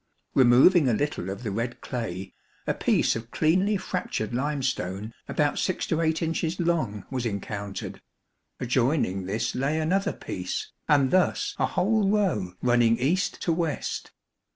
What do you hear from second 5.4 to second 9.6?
6 to 8 inches long, wjis encountered; adjoining this